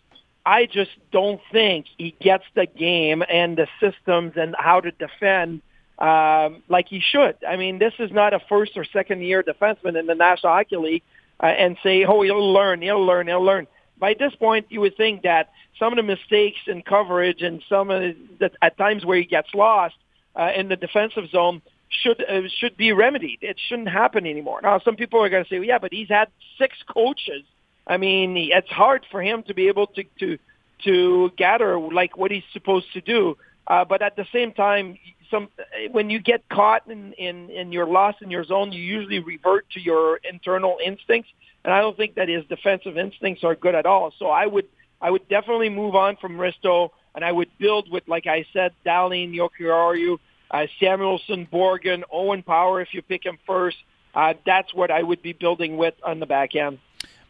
I 0.44 0.66
just 0.66 0.90
don't 1.12 1.40
think 1.52 1.86
he 1.98 2.16
gets 2.20 2.44
the 2.54 2.66
game 2.66 3.22
and 3.28 3.58
the 3.58 3.66
systems 3.78 4.32
and 4.36 4.54
how 4.58 4.80
to 4.80 4.90
defend 4.90 5.60
um, 5.98 6.62
like 6.68 6.88
he 6.88 7.00
should. 7.00 7.36
I 7.46 7.56
mean, 7.56 7.78
this 7.78 7.92
is 7.98 8.10
not 8.10 8.32
a 8.32 8.40
first 8.48 8.72
or 8.76 8.84
second 8.84 9.22
year 9.22 9.42
defenseman 9.42 9.98
in 9.98 10.06
the 10.06 10.14
National 10.14 10.54
Hockey 10.54 10.76
League 10.76 11.02
uh, 11.42 11.46
and 11.46 11.76
say, 11.82 12.04
oh, 12.06 12.22
he'll 12.22 12.52
learn, 12.52 12.80
he'll 12.80 13.04
learn, 13.04 13.26
he'll 13.26 13.44
learn. 13.44 13.66
By 13.98 14.14
this 14.18 14.34
point, 14.34 14.66
you 14.70 14.80
would 14.80 14.96
think 14.96 15.22
that 15.22 15.50
some 15.78 15.92
of 15.92 15.96
the 15.96 16.02
mistakes 16.02 16.58
in 16.66 16.82
coverage 16.82 17.42
and 17.42 17.62
some 17.68 17.90
of 17.90 18.00
the, 18.38 18.50
at 18.62 18.78
times 18.78 19.04
where 19.04 19.18
he 19.18 19.24
gets 19.24 19.48
lost 19.54 19.94
uh, 20.34 20.52
in 20.56 20.68
the 20.68 20.76
defensive 20.76 21.28
zone 21.30 21.60
should 21.90 22.22
uh, 22.22 22.48
should 22.58 22.76
be 22.76 22.92
remedied. 22.92 23.38
It 23.42 23.58
shouldn't 23.68 23.88
happen 23.88 24.26
anymore. 24.26 24.60
Now, 24.62 24.78
some 24.80 24.96
people 24.96 25.22
are 25.22 25.28
going 25.28 25.44
to 25.44 25.50
say, 25.50 25.58
well, 25.58 25.68
"Yeah, 25.68 25.78
but 25.78 25.92
he's 25.92 26.08
had 26.08 26.28
six 26.58 26.76
coaches. 26.92 27.44
I 27.86 27.96
mean, 27.96 28.36
it's 28.36 28.70
hard 28.70 29.04
for 29.10 29.20
him 29.22 29.42
to 29.44 29.54
be 29.54 29.68
able 29.68 29.88
to 29.88 30.04
to 30.20 30.38
to 30.84 31.30
gather 31.36 31.78
like 31.78 32.16
what 32.16 32.30
he's 32.30 32.44
supposed 32.52 32.92
to 32.94 33.00
do." 33.00 33.36
Uh, 33.66 33.84
but 33.84 34.02
at 34.02 34.16
the 34.16 34.26
same 34.32 34.52
time, 34.52 34.98
some 35.30 35.48
when 35.90 36.10
you 36.10 36.20
get 36.20 36.48
caught 36.48 36.88
in 36.88 37.12
in 37.14 37.50
in 37.50 37.72
your 37.72 37.86
loss 37.86 38.14
in 38.22 38.30
your 38.30 38.44
zone, 38.44 38.72
you 38.72 38.82
usually 38.82 39.18
revert 39.18 39.68
to 39.70 39.80
your 39.80 40.20
internal 40.28 40.78
instincts, 40.84 41.30
and 41.64 41.74
I 41.74 41.80
don't 41.80 41.96
think 41.96 42.14
that 42.14 42.28
his 42.28 42.44
defensive 42.46 42.96
instincts 42.96 43.44
are 43.44 43.54
good 43.54 43.74
at 43.74 43.86
all. 43.86 44.12
So 44.18 44.26
I 44.26 44.46
would 44.46 44.66
I 45.00 45.10
would 45.10 45.28
definitely 45.28 45.70
move 45.70 45.94
on 45.94 46.16
from 46.16 46.36
Risto, 46.36 46.90
and 47.14 47.24
I 47.24 47.32
would 47.32 47.48
build 47.58 47.90
with, 47.90 48.06
like 48.06 48.26
I 48.26 48.44
said, 48.52 48.72
Dahlin, 48.84 49.34
Jokiharju, 49.34 50.18
uh, 50.50 50.66
Samuelsson, 50.80 51.48
Borgen, 51.48 52.02
Owen 52.12 52.42
Power, 52.42 52.80
if 52.80 52.88
you 52.92 53.02
pick 53.02 53.24
him 53.24 53.38
first. 53.46 53.76
Uh, 54.14 54.34
that's 54.44 54.74
what 54.74 54.90
I 54.90 55.02
would 55.02 55.22
be 55.22 55.32
building 55.32 55.76
with 55.76 55.94
on 56.04 56.20
the 56.20 56.26
back 56.26 56.56
end. 56.56 56.78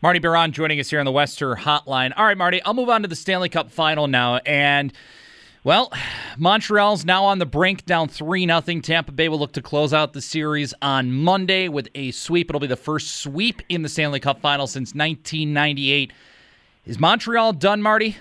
Marty 0.03 0.19
Biron 0.19 0.53
joining 0.53 0.81
us 0.81 0.89
here 0.89 0.99
on 0.99 1.05
the 1.05 1.13
Western 1.13 1.59
Hotline. 1.59 2.15
All 2.17 2.25
right, 2.25 2.37
Marty, 2.37 2.63
I'll 2.63 2.73
move 2.73 2.89
on 2.89 3.03
to 3.03 3.09
the 3.09 3.17
Stanley 3.17 3.51
Cup 3.51 3.71
final 3.71 4.07
now. 4.07 4.37
And, 4.47 4.95
well, 5.63 5.93
Montreal's 6.39 7.05
now 7.05 7.25
on 7.25 7.39
the 7.39 7.45
brink, 7.45 7.85
down 7.85 8.09
3 8.09 8.47
0. 8.47 8.81
Tampa 8.81 9.13
Bay 9.13 9.29
will 9.29 9.39
look 9.39 9.53
to 9.53 9.63
close 9.63 9.93
out 9.93 10.15
the 10.15 10.23
series 10.23 10.73
on 10.81 11.13
Monday 11.13 11.69
with 11.69 11.89
a 11.95 12.13
sweep. 12.13 12.49
It'll 12.49 12.61
be 12.61 12.67
the 12.67 12.77
first 12.77 13.17
sweep 13.17 13.61
in 13.69 13.83
the 13.83 13.91
Stanley 13.91 14.21
Cup 14.21 14.41
final 14.41 14.67
since 14.67 14.95
1998. 14.95 16.15
Is 16.87 16.99
Montreal 16.99 17.53
done, 17.53 17.83
Marty? 17.83 18.17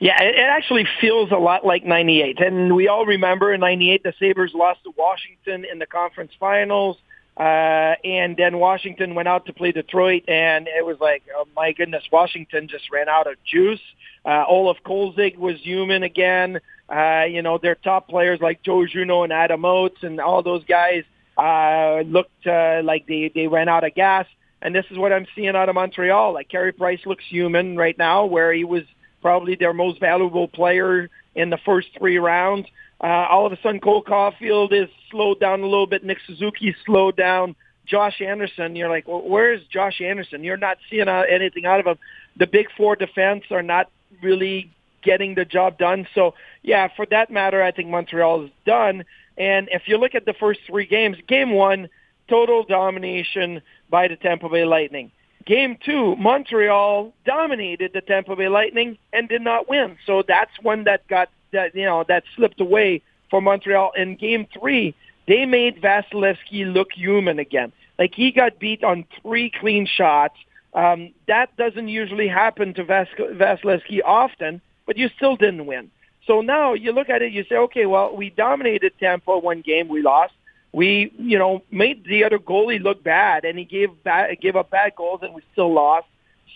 Yeah, 0.00 0.20
it 0.20 0.36
actually 0.38 0.86
feels 1.00 1.30
a 1.30 1.36
lot 1.36 1.64
like 1.64 1.84
98. 1.84 2.40
And 2.40 2.74
we 2.74 2.88
all 2.88 3.06
remember 3.06 3.52
in 3.52 3.60
98, 3.60 4.02
the 4.02 4.12
Sabres 4.18 4.52
lost 4.54 4.82
to 4.84 4.92
Washington 4.96 5.64
in 5.70 5.78
the 5.78 5.86
conference 5.86 6.32
finals. 6.38 6.96
Uh, 7.36 7.94
and 8.04 8.36
then 8.36 8.58
Washington 8.58 9.14
went 9.14 9.26
out 9.26 9.46
to 9.46 9.52
play 9.52 9.72
Detroit, 9.72 10.22
and 10.28 10.68
it 10.68 10.86
was 10.86 10.98
like, 11.00 11.24
oh 11.34 11.46
my 11.56 11.72
goodness, 11.72 12.04
Washington 12.12 12.68
just 12.68 12.84
ran 12.92 13.08
out 13.08 13.26
of 13.26 13.34
juice. 13.44 13.80
Uh, 14.24 14.44
Olaf 14.48 14.76
Kolzig 14.86 15.36
was 15.36 15.56
human 15.60 16.04
again. 16.04 16.60
Uh, 16.88 17.24
you 17.24 17.42
know, 17.42 17.58
their 17.58 17.74
top 17.74 18.08
players 18.08 18.40
like 18.40 18.62
Joe 18.62 18.86
Juneau 18.86 19.24
and 19.24 19.32
Adam 19.32 19.64
Oates 19.64 20.02
and 20.02 20.20
all 20.20 20.42
those 20.42 20.64
guys 20.64 21.02
uh, 21.36 22.02
looked 22.06 22.46
uh, 22.46 22.82
like 22.84 23.06
they, 23.06 23.32
they 23.34 23.48
ran 23.48 23.68
out 23.68 23.84
of 23.84 23.94
gas. 23.94 24.26
And 24.62 24.74
this 24.74 24.84
is 24.90 24.96
what 24.96 25.12
I'm 25.12 25.26
seeing 25.34 25.56
out 25.56 25.68
of 25.68 25.74
Montreal. 25.74 26.32
Like 26.32 26.48
Carey 26.48 26.72
Price 26.72 27.00
looks 27.04 27.24
human 27.28 27.76
right 27.76 27.98
now, 27.98 28.26
where 28.26 28.52
he 28.52 28.64
was– 28.64 28.82
probably 29.24 29.54
their 29.54 29.72
most 29.72 29.98
valuable 30.00 30.46
player 30.46 31.08
in 31.34 31.48
the 31.48 31.56
first 31.64 31.88
three 31.96 32.18
rounds. 32.18 32.68
Uh, 33.02 33.06
all 33.06 33.46
of 33.46 33.52
a 33.52 33.58
sudden, 33.62 33.80
Cole 33.80 34.04
Caufield 34.04 34.70
is 34.70 34.90
slowed 35.10 35.40
down 35.40 35.62
a 35.62 35.66
little 35.66 35.86
bit. 35.86 36.04
Nick 36.04 36.18
Suzuki 36.26 36.76
slowed 36.84 37.16
down. 37.16 37.56
Josh 37.86 38.20
Anderson, 38.20 38.76
you're 38.76 38.90
like, 38.90 39.08
well, 39.08 39.22
where 39.22 39.54
is 39.54 39.62
Josh 39.72 40.02
Anderson? 40.02 40.44
You're 40.44 40.58
not 40.58 40.76
seeing 40.90 41.08
uh, 41.08 41.22
anything 41.26 41.64
out 41.64 41.80
of 41.80 41.86
him. 41.86 41.96
The 42.36 42.46
big 42.46 42.66
four 42.76 42.96
defense 42.96 43.44
are 43.50 43.62
not 43.62 43.90
really 44.22 44.70
getting 45.02 45.34
the 45.34 45.46
job 45.46 45.78
done. 45.78 46.06
So, 46.14 46.34
yeah, 46.62 46.88
for 46.94 47.06
that 47.06 47.30
matter, 47.30 47.62
I 47.62 47.70
think 47.72 47.88
Montreal 47.88 48.44
is 48.44 48.50
done. 48.66 49.06
And 49.38 49.70
if 49.72 49.84
you 49.86 49.96
look 49.96 50.14
at 50.14 50.26
the 50.26 50.34
first 50.34 50.60
three 50.66 50.86
games, 50.86 51.16
game 51.26 51.52
one, 51.52 51.88
total 52.28 52.62
domination 52.64 53.62
by 53.88 54.08
the 54.08 54.16
Tampa 54.16 54.50
Bay 54.50 54.66
Lightning. 54.66 55.12
Game 55.46 55.76
two, 55.84 56.16
Montreal 56.16 57.12
dominated 57.26 57.92
the 57.92 58.00
Tampa 58.00 58.34
Bay 58.34 58.48
Lightning 58.48 58.96
and 59.12 59.28
did 59.28 59.42
not 59.42 59.68
win. 59.68 59.96
So 60.06 60.22
that's 60.26 60.52
one 60.62 60.84
that 60.84 61.06
got 61.08 61.28
that 61.52 61.74
you 61.74 61.84
know 61.84 62.04
that 62.08 62.24
slipped 62.34 62.60
away 62.60 63.02
for 63.30 63.42
Montreal. 63.42 63.92
In 63.96 64.16
game 64.16 64.46
three, 64.58 64.94
they 65.26 65.44
made 65.44 65.80
Vasilevskiy 65.82 66.72
look 66.72 66.92
human 66.92 67.38
again. 67.38 67.72
Like 67.98 68.14
he 68.14 68.32
got 68.32 68.58
beat 68.58 68.82
on 68.82 69.04
three 69.22 69.50
clean 69.50 69.86
shots. 69.86 70.36
Um, 70.72 71.12
that 71.28 71.56
doesn't 71.56 71.88
usually 71.88 72.26
happen 72.26 72.74
to 72.74 72.84
Vas- 72.84 73.06
Vasilevskiy 73.18 74.00
often, 74.04 74.60
but 74.86 74.96
you 74.96 75.08
still 75.16 75.36
didn't 75.36 75.66
win. 75.66 75.90
So 76.26 76.40
now 76.40 76.72
you 76.72 76.92
look 76.92 77.10
at 77.10 77.22
it, 77.22 77.32
you 77.32 77.44
say, 77.48 77.56
okay, 77.56 77.86
well, 77.86 78.16
we 78.16 78.30
dominated 78.30 78.92
Tampa 78.98 79.38
one 79.38 79.60
game, 79.60 79.88
we 79.88 80.02
lost 80.02 80.32
we, 80.74 81.12
you 81.18 81.38
know, 81.38 81.62
made 81.70 82.04
the 82.04 82.24
other 82.24 82.38
goalie 82.38 82.82
look 82.82 83.04
bad, 83.04 83.44
and 83.44 83.56
he 83.56 83.64
gave 83.64 83.90
bad, 84.02 84.40
gave 84.40 84.56
up 84.56 84.70
bad 84.70 84.96
goals, 84.96 85.20
and 85.22 85.32
we 85.32 85.40
still 85.52 85.72
lost. 85.72 86.06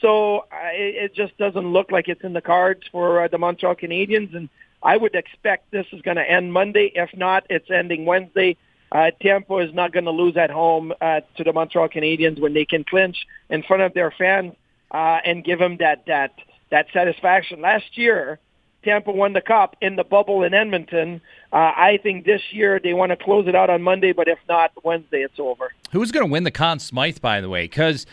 So 0.00 0.46
it, 0.52 1.04
it 1.04 1.14
just 1.14 1.38
doesn't 1.38 1.72
look 1.72 1.92
like 1.92 2.08
it's 2.08 2.24
in 2.24 2.32
the 2.32 2.40
cards 2.40 2.82
for 2.90 3.22
uh, 3.22 3.28
the 3.28 3.38
Montreal 3.38 3.76
Canadiens, 3.76 4.34
and 4.34 4.48
I 4.82 4.96
would 4.96 5.14
expect 5.14 5.70
this 5.70 5.86
is 5.92 6.02
going 6.02 6.16
to 6.16 6.28
end 6.28 6.52
Monday. 6.52 6.90
If 6.96 7.16
not, 7.16 7.44
it's 7.48 7.70
ending 7.70 8.06
Wednesday. 8.06 8.56
Uh, 8.90 9.12
Tampa 9.22 9.58
is 9.58 9.72
not 9.72 9.92
going 9.92 10.06
to 10.06 10.10
lose 10.10 10.36
at 10.36 10.50
home 10.50 10.92
uh, 11.00 11.20
to 11.36 11.44
the 11.44 11.52
Montreal 11.52 11.88
Canadiens 11.88 12.40
when 12.40 12.54
they 12.54 12.64
can 12.64 12.82
clinch 12.82 13.18
in 13.50 13.62
front 13.62 13.82
of 13.82 13.94
their 13.94 14.10
fans 14.10 14.52
uh, 14.90 15.18
and 15.24 15.44
give 15.44 15.60
them 15.60 15.76
that 15.78 16.06
that 16.06 16.32
that 16.70 16.86
satisfaction. 16.92 17.60
Last 17.60 17.96
year, 17.96 18.40
Tampa 18.88 19.12
won 19.12 19.34
the 19.34 19.42
cup 19.42 19.76
in 19.82 19.96
the 19.96 20.04
bubble 20.04 20.42
in 20.42 20.54
Edmonton. 20.54 21.20
Uh, 21.52 21.56
I 21.56 21.98
think 22.02 22.24
this 22.24 22.40
year 22.52 22.80
they 22.82 22.94
want 22.94 23.10
to 23.10 23.16
close 23.16 23.46
it 23.46 23.54
out 23.54 23.68
on 23.68 23.82
Monday, 23.82 24.12
but 24.12 24.28
if 24.28 24.38
not 24.48 24.72
Wednesday, 24.82 25.18
it's 25.18 25.38
over. 25.38 25.72
Who's 25.92 26.10
going 26.10 26.26
to 26.26 26.32
win 26.32 26.44
the 26.44 26.50
Conn 26.50 26.78
Smythe, 26.78 27.20
by 27.20 27.42
the 27.42 27.50
way? 27.50 27.64
Because 27.64 28.06